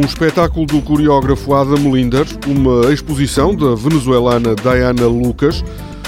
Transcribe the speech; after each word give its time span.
espetáculo 0.00 0.66
do 0.66 0.82
coreógrafo 0.82 1.54
Adam 1.54 1.94
Linder, 1.94 2.26
uma 2.46 2.92
exposição 2.92 3.54
da 3.54 3.74
venezuelana 3.74 4.54
Diana 4.54 5.06
Lucas, 5.06 5.64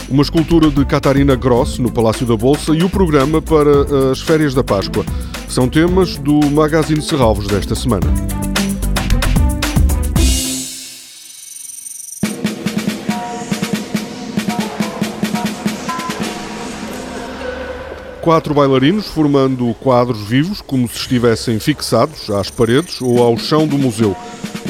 uma 0.08 0.22
escultura 0.22 0.70
de 0.70 0.84
Catarina 0.84 1.36
Gross 1.36 1.78
no 1.78 1.90
Palácio 1.90 2.26
da 2.26 2.36
Bolsa 2.36 2.74
e 2.74 2.82
o 2.82 2.90
programa 2.90 3.40
para 3.40 4.10
as 4.10 4.20
férias 4.20 4.54
da 4.54 4.64
Páscoa. 4.64 5.04
São 5.48 5.68
temas 5.68 6.16
do 6.16 6.40
Magazine 6.50 7.00
Serralvos 7.00 7.46
desta 7.46 7.74
semana. 7.74 8.06
Quatro 18.28 18.52
bailarinos 18.52 19.06
formando 19.06 19.74
quadros 19.80 20.20
vivos, 20.20 20.60
como 20.60 20.86
se 20.86 20.98
estivessem 20.98 21.58
fixados 21.58 22.28
às 22.28 22.50
paredes 22.50 23.00
ou 23.00 23.22
ao 23.22 23.38
chão 23.38 23.66
do 23.66 23.78
museu. 23.78 24.14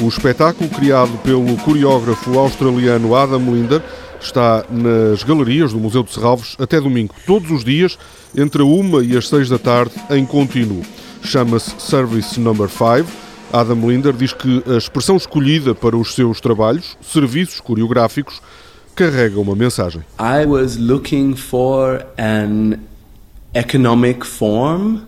O 0.01 0.07
espetáculo, 0.07 0.69
criado 0.69 1.11
pelo 1.23 1.57
coreógrafo 1.57 2.39
australiano 2.39 3.13
Adam 3.13 3.53
Linder, 3.53 3.83
está 4.21 4.63
nas 4.69 5.23
galerias 5.23 5.73
do 5.73 5.77
Museu 5.77 6.03
de 6.03 6.13
Serralves 6.13 6.55
até 6.57 6.79
domingo, 6.79 7.13
todos 7.27 7.51
os 7.51 7.65
dias, 7.65 7.99
entre 8.33 8.61
a 8.61 8.65
uma 8.65 9.03
e 9.03 9.17
as 9.17 9.27
seis 9.27 9.49
da 9.49 9.59
tarde, 9.59 9.91
em 10.09 10.25
contínuo. 10.25 10.81
Chama-se 11.21 11.75
Service 11.79 12.39
Number 12.39 12.69
5. 12.69 13.11
Adam 13.51 13.89
Linder 13.89 14.13
diz 14.13 14.31
que 14.31 14.63
a 14.67 14.77
expressão 14.77 15.17
escolhida 15.17 15.75
para 15.75 15.97
os 15.97 16.15
seus 16.15 16.39
trabalhos, 16.39 16.97
serviços 17.01 17.59
coreográficos, 17.59 18.41
carrega 18.95 19.37
uma 19.37 19.53
mensagem. 19.53 20.01
I 20.17 20.45
was 20.45 20.77
looking 20.77 21.35
for 21.35 22.05
an 22.17 22.87
economic 23.53 24.25
form, 24.25 24.99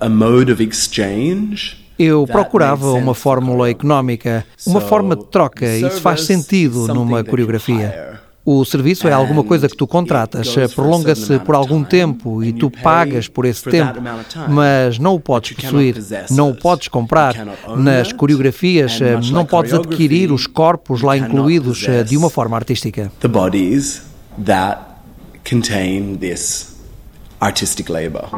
a 0.00 0.08
mode 0.08 0.52
of 0.52 0.62
exchange. 0.62 1.86
Eu 1.98 2.26
procurava 2.26 2.92
uma 2.92 3.14
fórmula 3.14 3.70
económica, 3.70 4.44
uma 4.66 4.80
forma 4.80 5.16
de 5.16 5.24
troca. 5.26 5.66
Isso 5.76 6.00
faz 6.02 6.22
sentido 6.24 6.86
numa 6.88 7.24
coreografia. 7.24 8.20
O 8.44 8.64
serviço 8.64 9.08
é 9.08 9.12
alguma 9.12 9.42
coisa 9.42 9.66
que 9.68 9.76
tu 9.76 9.88
contratas, 9.88 10.54
prolonga-se 10.74 11.38
por 11.40 11.54
algum 11.56 11.82
tempo 11.82 12.44
e 12.44 12.52
tu 12.52 12.70
pagas 12.70 13.26
por 13.26 13.44
esse 13.44 13.64
tempo, 13.64 13.98
mas 14.48 15.00
não 15.00 15.14
o 15.14 15.20
podes 15.20 15.52
possuir, 15.52 15.96
não 16.30 16.50
o 16.50 16.54
podes 16.54 16.86
comprar. 16.86 17.34
Nas 17.76 18.12
coreografias, 18.12 19.00
não 19.32 19.44
podes 19.44 19.72
adquirir 19.72 20.30
os 20.30 20.46
corpos 20.46 21.02
lá 21.02 21.16
incluídos 21.16 21.86
de 22.06 22.16
uma 22.16 22.30
forma 22.30 22.56
artística. 22.56 23.10
The 23.20 23.28
bodies 23.28 24.02
that 24.44 24.80
contain 25.48 26.16
this 26.16 26.75
artistic 27.40 27.88
labor. 27.88 28.28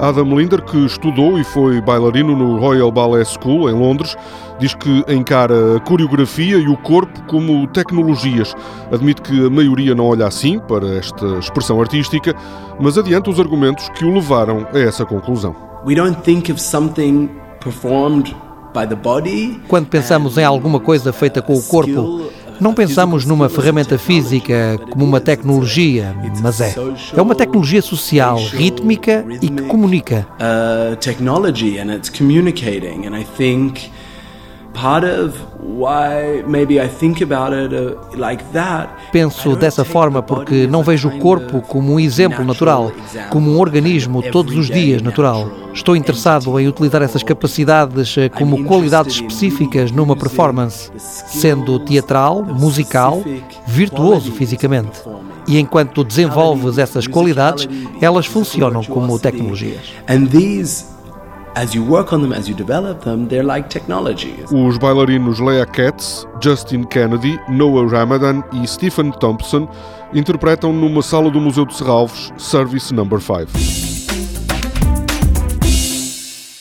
Adam 0.00 0.38
Linder, 0.38 0.62
que 0.62 0.86
estudou 0.86 1.40
e 1.40 1.44
foi 1.44 1.80
bailarino 1.80 2.36
no 2.36 2.56
Royal 2.60 2.90
Ballet 2.92 3.24
School, 3.24 3.68
em 3.68 3.74
Londres, 3.74 4.16
diz 4.60 4.72
que 4.72 5.04
encara 5.08 5.76
a 5.76 5.80
coreografia 5.80 6.56
e 6.56 6.68
o 6.68 6.76
corpo 6.76 7.20
como 7.24 7.66
tecnologias. 7.66 8.54
Admite 8.92 9.22
que 9.22 9.46
a 9.46 9.50
maioria 9.50 9.96
não 9.96 10.06
olha 10.06 10.26
assim 10.26 10.60
para 10.60 10.96
esta 10.96 11.26
expressão 11.38 11.80
artística, 11.80 12.32
mas 12.78 12.96
adianta 12.96 13.28
os 13.28 13.40
argumentos 13.40 13.88
que 13.88 14.04
o 14.04 14.14
levaram 14.14 14.68
a 14.72 14.78
essa 14.78 15.04
conclusão. 15.04 15.56
We 15.84 15.96
don't 15.96 16.20
think 16.22 16.52
of 16.52 16.62
something 16.62 17.28
performed 17.60 18.36
by 18.72 18.86
the 18.86 18.94
body. 18.94 19.60
Quando 19.66 19.86
pensamos 19.88 20.38
em 20.38 20.44
alguma 20.44 20.78
coisa 20.78 21.12
feita 21.12 21.42
com 21.42 21.54
o 21.54 21.62
corpo, 21.62 22.30
não 22.60 22.74
pensamos 22.74 23.24
numa 23.24 23.48
ferramenta 23.48 23.98
física 23.98 24.78
como 24.90 25.04
uma 25.04 25.20
tecnologia, 25.20 26.14
mas 26.42 26.60
é. 26.60 26.74
É 27.16 27.22
uma 27.22 27.34
tecnologia 27.34 27.82
social, 27.82 28.38
rítmica 28.38 29.24
e 29.40 29.48
que 29.48 29.62
comunica. 29.62 30.26
Uh, 30.38 30.96
technology 30.96 31.78
and 31.78 31.92
it's 31.94 32.08
communicating 32.08 33.06
and 33.06 33.16
I 33.16 33.24
think 33.36 33.90
Penso 39.12 39.56
dessa 39.56 39.84
forma 39.84 40.22
porque 40.22 40.66
não 40.66 40.82
vejo 40.82 41.08
o 41.08 41.18
corpo 41.18 41.60
como 41.60 41.94
um 41.94 42.00
exemplo 42.00 42.44
natural, 42.44 42.92
como 43.30 43.50
um 43.50 43.58
organismo 43.58 44.22
todos 44.30 44.56
os 44.56 44.66
dias 44.66 45.02
natural. 45.02 45.50
Estou 45.74 45.96
interessado 45.96 46.58
em 46.58 46.68
utilizar 46.68 47.02
essas 47.02 47.22
capacidades 47.22 48.16
eh, 48.16 48.28
como 48.28 48.64
qualidades 48.64 49.16
específicas 49.16 49.90
numa 49.90 50.16
performance, 50.16 50.90
sendo 50.96 51.78
teatral, 51.80 52.44
musical, 52.44 53.22
virtuoso 53.66 54.32
fisicamente. 54.32 55.00
E 55.46 55.58
enquanto 55.58 56.04
desenvolves 56.04 56.78
essas 56.78 57.06
qualidades, 57.06 57.68
elas 58.00 58.26
funcionam 58.26 58.84
como 58.84 59.18
tecnologias. 59.18 59.92
As 61.54 61.74
you 61.74 61.84
work 61.84 62.12
on 62.12 62.20
them, 62.20 62.32
as 62.32 62.48
you 62.48 62.54
develop 62.54 63.04
them, 63.04 63.26
they're 63.26 63.44
like 63.44 63.68
technologies. 63.68 64.50
Os 64.52 64.78
bailarinos 64.78 65.40
Leah 65.40 65.66
Katz, 65.66 66.26
Justin 66.40 66.84
Kennedy, 66.84 67.38
Noah 67.48 67.86
Ramadan 67.86 68.42
e 68.52 68.66
Stephen 68.66 69.10
Thompson 69.12 69.68
interpretam 70.14 70.72
numa 70.72 71.02
sala 71.02 71.30
do 71.30 71.40
Museu 71.40 71.66
de 71.66 71.74
Serralves 71.74 72.32
Service 72.36 72.92
Number 72.94 73.20
5. 73.20 73.48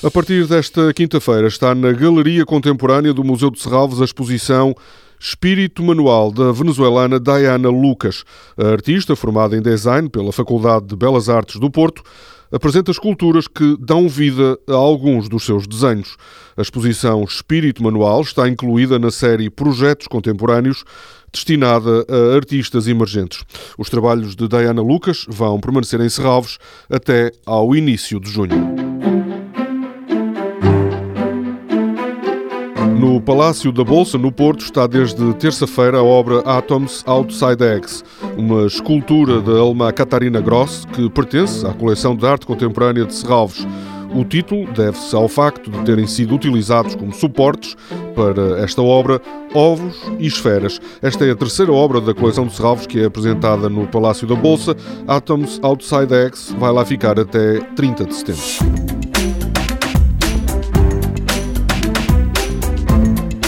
A 0.04 0.12
partir 0.12 0.46
desta 0.48 0.94
quinta-feira 0.94 1.48
está 1.48 1.74
na 1.74 1.92
Galeria 1.92 2.46
Contemporânea 2.46 3.14
do 3.14 3.24
Museu 3.24 3.50
de 3.50 3.60
Serralves 3.60 4.00
a 4.02 4.06
exposição 4.06 4.76
Espírito 5.20 5.82
Manual 5.82 6.32
da 6.32 6.52
venezuelana 6.52 7.20
Diana 7.20 7.70
Lucas. 7.70 8.24
A 8.58 8.68
artista, 8.68 9.16
formada 9.16 9.58
em 9.58 9.62
design 9.62 10.08
pela 10.10 10.32
Faculdade 10.32 10.86
de 10.86 10.96
Belas 10.96 11.28
Artes 11.30 11.60
do 11.60 11.72
Porto, 11.72 12.04
apresenta 12.52 12.92
esculturas 12.92 13.48
que 13.48 13.78
dão 13.80 14.08
vida 14.08 14.58
a 14.70 14.74
alguns 14.74 15.28
dos 15.30 15.46
seus 15.46 15.68
desenhos. 15.68 16.16
A 16.56 16.62
exposição 16.62 17.24
Espírito 17.24 17.84
Manual 17.84 18.22
está 18.22 18.48
incluída 18.48 18.98
na 18.98 19.12
série 19.12 19.50
Projetos 19.50 20.08
Contemporâneos, 20.08 20.84
destinada 21.32 22.06
a 22.10 22.36
artistas 22.36 22.88
emergentes. 22.88 23.44
Os 23.78 23.90
trabalhos 23.90 24.36
de 24.36 24.48
Diana 24.48 24.82
Lucas 24.82 25.26
vão 25.28 25.60
permanecer 25.60 26.00
em 26.02 26.10
Serralves 26.10 26.58
até 26.90 27.32
ao 27.46 27.76
início 27.76 28.20
de 28.20 28.30
junho. 28.30 28.87
Palácio 33.28 33.74
da 33.74 33.84
Bolsa, 33.84 34.18
no 34.18 34.32
Porto, 34.32 34.62
está 34.62 34.88
desde 34.88 35.34
terça-feira 35.34 35.98
a 35.98 36.02
obra 36.02 36.40
Atoms 36.46 37.04
Outside 37.06 37.62
Eggs, 37.62 38.02
uma 38.38 38.66
escultura 38.66 39.42
da 39.42 39.52
alemã 39.60 39.92
Catarina 39.92 40.40
Gross 40.40 40.86
que 40.94 41.10
pertence 41.10 41.68
à 41.68 41.74
coleção 41.74 42.16
de 42.16 42.26
arte 42.26 42.46
contemporânea 42.46 43.04
de 43.04 43.14
Serralves. 43.14 43.68
O 44.16 44.24
título 44.24 44.66
deve-se 44.72 45.14
ao 45.14 45.28
facto 45.28 45.70
de 45.70 45.78
terem 45.84 46.08
sido 46.08 46.36
utilizados 46.36 46.96
como 46.96 47.14
suportes 47.14 47.76
para 48.16 48.64
esta 48.64 48.82
obra 48.82 49.22
ovos 49.54 50.02
e 50.18 50.26
esferas. 50.26 50.80
Esta 51.02 51.26
é 51.26 51.32
a 51.32 51.36
terceira 51.36 51.74
obra 51.74 52.00
da 52.00 52.14
coleção 52.14 52.48
de 52.48 52.56
Serralves 52.56 52.88
que 52.88 53.02
é 53.02 53.06
apresentada 53.08 53.68
no 53.68 53.86
Palácio 53.88 54.26
da 54.26 54.36
Bolsa. 54.36 54.74
Atoms 55.06 55.60
Outside 55.62 56.14
Eggs 56.14 56.56
vai 56.58 56.72
lá 56.72 56.86
ficar 56.86 57.20
até 57.20 57.60
30 57.76 58.06
de 58.06 58.16
setembro. 58.16 58.87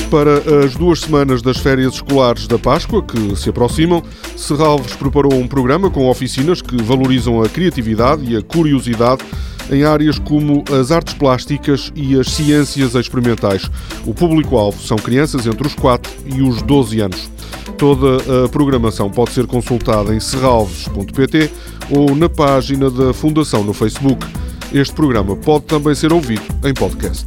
Para 0.10 0.66
as 0.66 0.76
duas 0.76 1.02
semanas 1.02 1.42
das 1.42 1.58
férias 1.58 1.94
escolares 1.94 2.48
da 2.48 2.58
Páscoa, 2.58 3.04
que 3.04 3.36
se 3.36 3.50
aproximam, 3.50 4.02
Serralves 4.36 4.96
preparou 4.96 5.36
um 5.36 5.48
programa 5.48 5.92
com 5.92 6.10
oficinas 6.10 6.64
que 6.64 6.82
valorizam 6.82 7.44
a 7.44 7.48
criatividade 7.48 8.24
e 8.26 8.36
a 8.36 8.42
curiosidade 8.42 9.24
em 9.72 9.84
áreas 9.84 10.18
como 10.18 10.64
as 10.72 10.92
artes 10.92 11.14
plásticas 11.14 11.92
e 11.96 12.20
as 12.20 12.28
ciências 12.28 12.96
experimentais. 12.96 13.70
O 14.04 14.14
público-alvo 14.14 14.82
são 14.82 14.98
crianças 14.98 15.46
entre 15.46 15.68
os 15.68 15.76
4 15.76 16.12
e 16.26 16.42
os 16.42 16.62
12 16.64 17.02
anos. 17.02 17.30
Toda 17.78 18.18
a 18.46 18.50
programação 18.50 19.12
pode 19.12 19.32
ser 19.32 19.46
consultada 19.46 20.14
em 20.14 20.20
serralves.pt 20.20 21.52
ou 21.92 22.16
na 22.16 22.28
página 22.28 22.90
da 22.90 23.14
Fundação 23.14 23.64
no 23.64 23.74
Facebook. 23.74 24.26
Este 24.74 24.94
programa 24.94 25.36
pode 25.36 25.66
também 25.66 25.94
ser 25.94 26.12
ouvido 26.12 26.44
em 26.64 26.74
podcast. 26.74 27.26